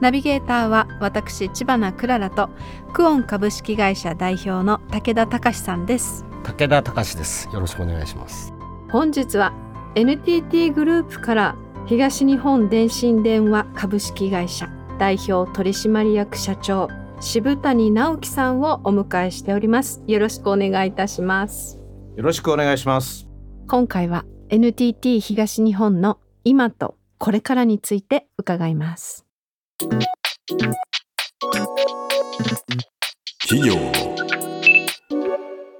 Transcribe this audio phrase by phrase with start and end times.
[0.00, 2.50] ナビゲーターは私千葉なクララと
[2.92, 6.24] クオン株式会社代表の武田隆さんです。
[6.44, 7.48] 武田隆です。
[7.52, 8.52] よろしくお願いします。
[8.90, 9.52] 本日は
[9.94, 16.88] NTT グループから東日本電信電話株式会社代表取締役社長
[17.20, 20.02] 渋谷直樹さんをお迎えしております。
[20.06, 21.78] よろしくお願いいたします。
[22.16, 23.26] よろしくお願いします。
[23.68, 29.25] 今回は NTT 東日本の今とこれからについて伺います
[29.78, 29.92] 企
[33.68, 33.92] 業の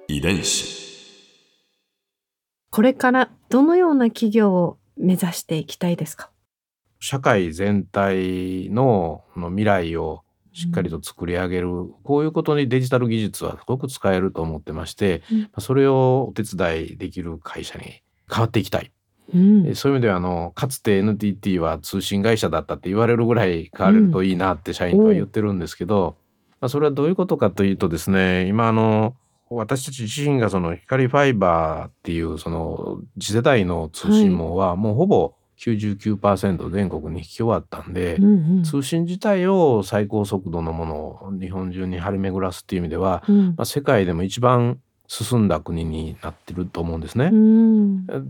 [0.06, 0.76] 遺伝子。
[2.70, 6.30] これからどのような企業を目指していきたいですか？
[7.00, 11.68] 社会全体のこの未来をしっかりと作り上げる、
[12.04, 15.48] こういうことにデジタル技術はすごく使えると思ってまして、うん。
[15.58, 18.92] それをお手伝いできる会社に変わっていきたい、
[19.34, 19.66] うん。
[19.66, 26.16] えそういう意味ではあのかつて NTT は通信会社だったって言われるぐらい変われるといいなって社員とは言ってるんですけど、
[26.60, 29.14] まあ、それはどういうことかというとですね今あの
[29.48, 38.62] 私たち自身がその光ファイバーっていうその次世代の通信網はもうほぼ99%全国に引き終わったんで、うんうん。
[38.62, 43.46] 通信自体を最高速度のものを日本中に張り巡らすっていう意味では、うん。
[43.56, 47.30] まあ、世界でも一番進んだ国になってると思うんですね。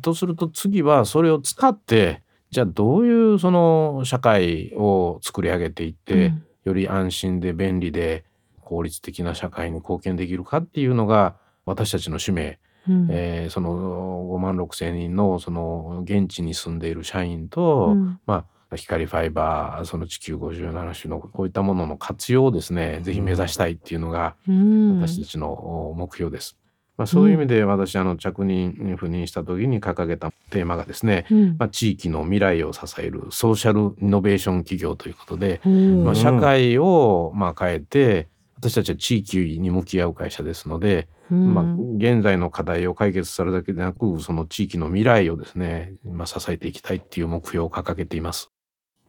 [0.03, 6.33] とすると次はそれを使ってじゃあどういうその社会を作り上げていって、
[6.65, 8.25] より安心で便利で
[8.63, 13.09] 効率的な社会に貢献できるかっていうのが私たちの使命、うん。
[13.11, 18.21] えーその5万6千人のその現地に住んでいる社員と、うん。
[18.27, 25.01] まあ、光ファイバーその地球57種のこういったものの活用をですねぜひ目指したいっていうのがうん。
[25.01, 26.57] 私たちのお目標です。
[26.97, 31.57] まあ、そういう意味で私あの着任に赴任した時に掲げたテーマがですね、うん。
[31.59, 36.05] まあ、地域の未来を支えるソーシャルイノベーション企業ということで、うん。
[36.05, 41.55] まあ、社会をまあ変えて私たちは地域に向き合う会社ですので、うん。
[41.55, 41.65] まあ、
[41.99, 48.56] 現在の課題を解決するだけでなくその地域の未来をですね、まあ、支えていきたいっていう目標を掲げています。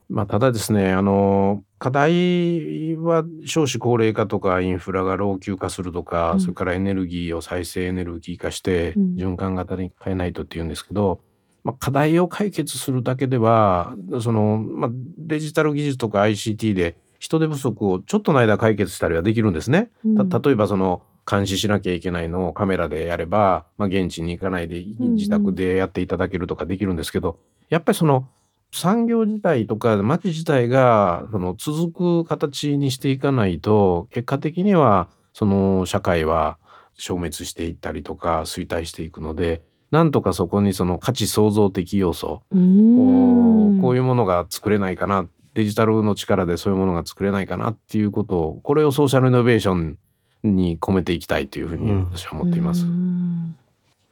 [0.09, 6.39] まあ、ただですねあの課題は少子高齢化とかインフラが老朽化するとか、うん。
[6.39, 9.15] それからエネルギーを再生エネルギー化してうん。
[9.15, 11.19] 循環型に変えないとっていうんですけど、
[11.63, 19.89] まあ、課題を解決するだけではその、まあ、デジタル技術とか ICT で人手不足をちょっとの間解決したりはできるんですね。
[20.03, 25.15] 例えばその監視しなきゃいけないのをカメラでやれば、まあ、現地に行かないでうん。
[25.15, 27.37] 自宅でやっていただけるとかできるんですけど、
[27.69, 28.29] やっぱりその
[28.71, 36.57] 産業自体とか町自体がその続く形にしていかないと結果的にはその社会は
[36.97, 39.61] 消滅していったりとか衰退していくので
[39.91, 43.81] なんとかそこにその価値創造的要素うん。
[43.81, 49.97] こういうものが作れないかなデジタルの力でそういうものが作れないかなっていうことをこれをソーシャルイノベーション
[50.43, 52.85] に込めていきたいというふうに私は思っています。
[52.85, 53.55] うん。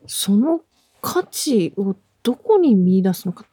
[0.07, 0.61] その
[1.01, 3.45] 価値をどこに見出すのか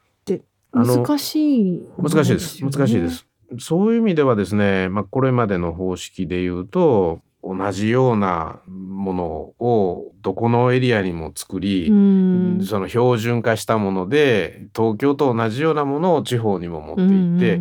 [0.73, 2.65] あの難しいもの難しいです。
[2.65, 3.27] 難しいです。
[3.59, 9.25] そういう意味ではですね、まあ、これまでの方式で言うと同じようなもの
[9.59, 12.65] をどこのエリアにも作り、うん。
[12.65, 17.61] その標準化したもので東京と同じようなものを地方にも持っていって、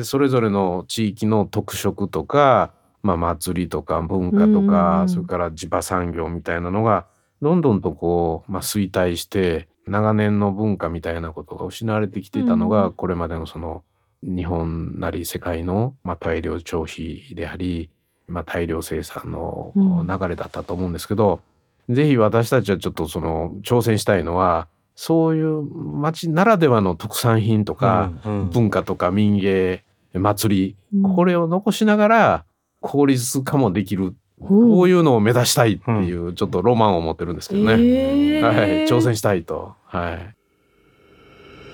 [0.00, 5.08] でそれぞれの地域の特色とか、まあ、祭りとか文化とか、うん。
[5.08, 7.06] それから地場産業みたいなのが
[7.40, 13.82] どんどんとこう、まあ、衰退して長年の文化みたいなことが失われてきていたのが、うんこれまでのその
[14.22, 17.90] 日本なり世界の、まあ、大量消費であり、
[18.28, 20.06] まあ、大量生産のうん。
[20.06, 21.40] 流れだったと思うんですけど、
[21.88, 28.50] ぜひ私たちはちょっとその挑戦したいのはそういう町ならではの特産品とか、うんうん。
[28.50, 29.84] 文化とか民芸
[30.14, 31.16] 祭り、うん。
[31.16, 32.44] これを残しながら
[32.80, 40.34] 効率化もできる、ここういうのを目指したいっていうちょっとロマンを持ってるんですけどね、はい、挑戦したいと、はい、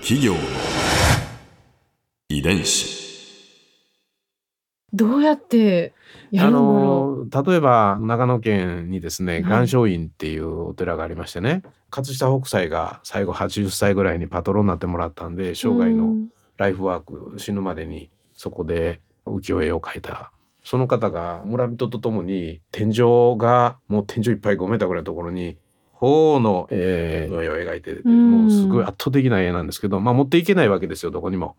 [0.01, 0.39] 企業の
[2.29, 2.99] 遺伝子。
[4.93, 5.93] どうやって
[6.31, 9.43] やあの例えば長野県にですねはい。
[9.43, 15.55] 岩松院っていうお寺がありましてね葛飾北斎が最後80歳ぐらいにパトロンになってもらったんでう。
[15.55, 16.29] 生涯のうん。
[16.57, 20.33] ライフワーク死ぬまでにそこで浮世絵を描いた
[20.69, 25.57] その方が村人とともに天井がもう天井いっぱい5メーターぐらいのところに
[25.95, 31.57] 鳳の絵を描いてて、もうすごい圧倒的な絵なんですけど、まあ持っていけないわけですよどこにも。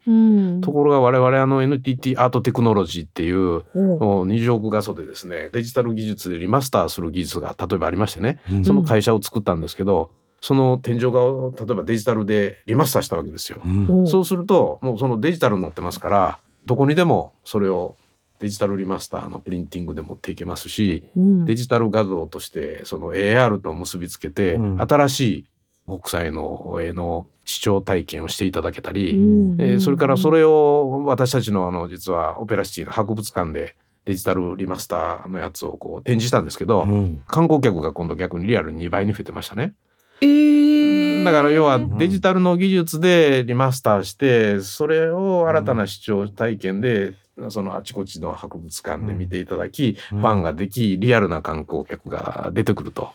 [0.62, 13.60] ところが我々あの NTT アートテクノロジーっていう20億画素でですねデジタル技術でリマスターする技術が例えばありましてね、その会社を作ったんですけどその天井画を例えばデジタルでリマスターしたわけですよ。
[14.06, 17.96] そうするともうそのデジタルになってますからどこにでもそれを
[18.40, 25.46] デジタルリマスターのプリンティングで持っていけますし、うん、デジタル画像としてその AR と結びつけて、うん、新しい
[25.88, 33.76] 北斎の絵の視聴体験をしていただけたり、うん、えー、それからそれを私たちのあの実はオペラシティの博物館で
[34.06, 36.88] デジタルリマスターのやつをこう展示したんですけど、
[37.28, 39.76] 観光客が今度逆にリアルに2倍に増えてましたね。
[40.22, 47.14] えー、だから要はデジタルの技術でリマスターしてそれを新たな視聴体験で
[47.50, 53.14] そのあちこちの博物館で見ていただき、うん、ファンができリアルな観光客が出てくると。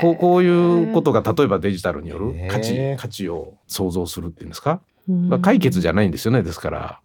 [0.00, 7.00] こうこういうことが例えばデジタルによる価値価値を創造するっていうんですか、まあ、解決じゃないんですよねですから。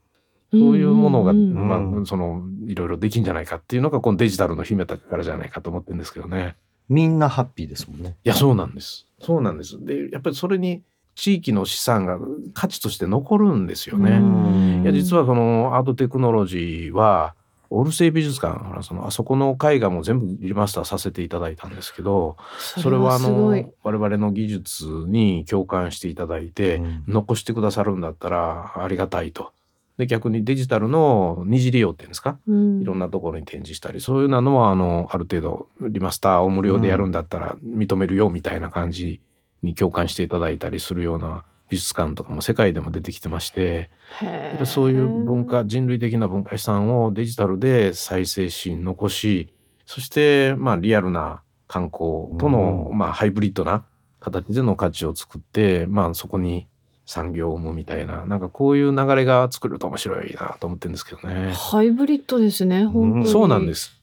[0.51, 6.55] そういうものが、まあ、そのいろいろできんじゃないかっていうのがこのデジタルの秘めた力じゃないかと思ってるんですけどね。
[6.89, 8.15] みんなハッピーですもんね。
[8.23, 9.07] いやそうなんです。
[9.19, 9.83] そうなんです。
[9.83, 10.83] でやっぱりそれに
[11.17, 12.19] 地域の資産が
[12.53, 14.21] 価値として残るんですよね。
[14.83, 17.33] いや実はそのアートテクノロジーは
[17.71, 23.47] オルセイ美術館そのあそこの絵画も全部リマスターさせていただいたんですけどそれはあの
[23.83, 29.51] 我々の技術に共感していただいて、うん、残してくださるんだったらありがたいと。
[29.97, 39.19] で逆にデジタルの二次利用っていうんですか、うん、いろんなところに展示したりそういうのはあのある程度リマスターを無料でやるんだったら認めるよみたいな感じ
[39.67, 43.89] に共感していただいたりするような美術館とかも世界でも出てきてまして
[44.65, 49.53] そういう文化人類的な文化遺産をデジタルで再生し残し
[49.85, 53.85] そしてまあリアルな観光との、まあ、ハイブリッドな
[54.19, 56.67] 形での価値を作って、まあ、そこに
[57.05, 61.53] 産業を生むみたいななんかこういう流れが作ると面白いなと思ってるんですけどね。
[61.53, 64.01] ハイブリッドですね本当に、そうなんです。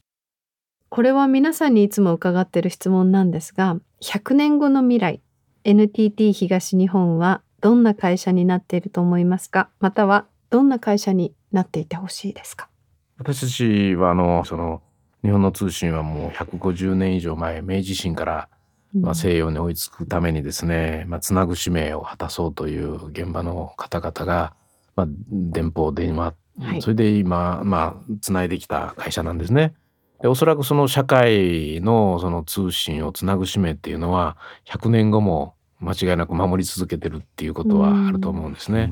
[0.89, 5.21] これは皆さんにいつも伺っている質問なんですが100年後の未来
[5.65, 9.69] NTT 東日本はどんな会社になっていると思いますか？
[9.79, 12.69] またはどんな会社になっていてほしいですか？
[13.17, 14.83] 私たちはあのその
[15.23, 18.49] 日本の通信はもう150年以上前明治維新から、
[18.93, 24.53] まあ、西洋に追いつくためにですね、まあ、つなぐ使命を果たそうという現場の方々が、
[24.95, 29.73] まあ、電報電話、はい、それで今まあつないできた会社なんですね。
[30.21, 38.91] でおそらくその社会のその通信をつなぐ使命っていうのは100年後も間違いなく守り続けてるっていうことはあると思うんですね。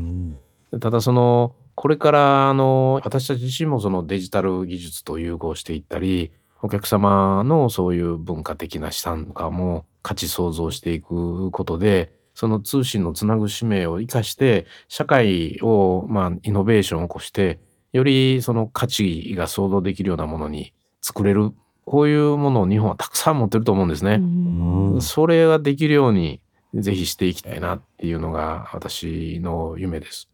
[0.79, 6.31] ただそのこれからあの私たち自身もそのデジタル技術と融合していったり
[6.61, 17.59] お客様のそういう文化的な資産とかも価値創造していくことでその通信のつなぐ使命を生かして社会をまあイノベーションを起こして
[17.91, 20.73] よりその価値が想像できるようなものに
[21.03, 21.51] 作れる
[21.85, 24.21] こういうものを日本はたくさん持ってると思うんですね。
[25.01, 26.39] それができるように
[26.73, 30.29] ぜひしていきたいなっていうのが私の夢です。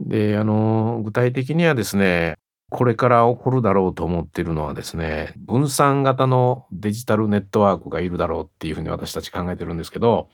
[0.00, 2.34] であの具体的にはですね
[2.68, 10.28] これから起こるだろうと思っているのはですね分散型のデジタルネットワークがいるだろうっていうふうに私たち考えてるんですけど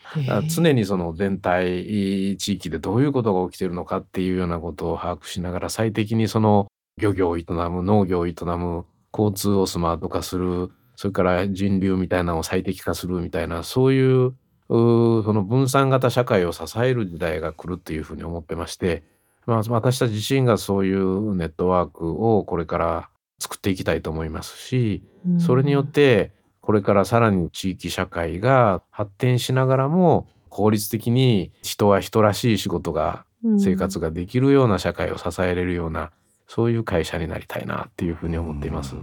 [0.48, 6.68] 常にその全体地域でどういうことが起きているのかっていうようなことを把握しながら最適にその
[6.98, 14.34] 漁業を営む農業を営む交通をスマート化するそれから人流みたいなのを最適化するみたいなそういう
[14.68, 19.02] その分散型社会を支える時代が来るっていうふうに思ってまして、
[19.46, 25.02] まあ、私たち自身がそういうネットワークをこれから作っていきたいと思いますし、
[25.38, 33.24] それによってこれからさらに地域社会が発展しながらも効率的に人は人らしい仕事が
[33.58, 36.12] 生活ができるような社会を支えれるような
[36.54, 38.94] そういう会社になりたいなっていうふうに思っています。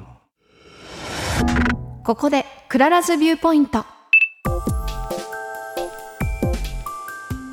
[2.03, 3.85] ここで Clara's Viewpoint。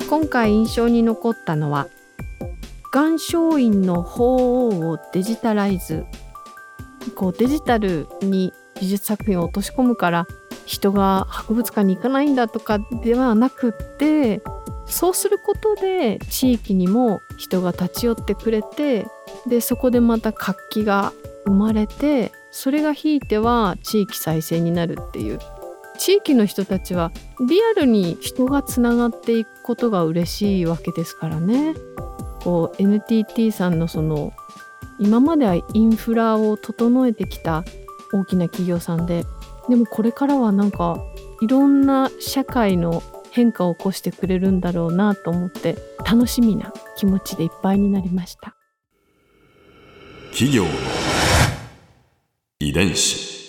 [0.07, 1.87] 今回印象に残ったのは
[2.93, 6.05] 岩松院の鳳凰をデジタライズ。
[7.15, 10.27] こうデジタルに美術作品を落とし込むから
[10.67, 14.43] 人が博物館に行かないんだとかではなくって
[14.87, 19.05] そうすることで地域にも人が立ち寄ってくれて
[19.47, 21.13] でそこでまた活気が
[21.45, 25.39] 生まれてそれがひいては地域再生になるっていう
[25.97, 27.11] 地域の人たちは
[27.47, 31.73] リアルに人がつながっていくことが嬉しいわけですからね。
[32.43, 34.31] こう NTT さんのその
[34.99, 37.63] 今まではインフラを整えてきた
[38.13, 39.25] 大きな企業さんで
[39.69, 40.97] でもこれからはなんか
[41.41, 43.03] いろんな社会の
[43.37, 48.55] 変化を起こしてくれるんだろうなと思って楽しみな気持ちでいっぱいになりました。
[50.31, 50.69] 企業の
[52.59, 53.47] 遺伝子。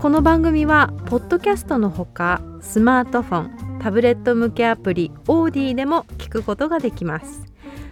[0.00, 3.40] この番組はポッドキャストのほかスマートフォ
[3.76, 7.47] ンタブレット向けアプリオーディでも聞くことができます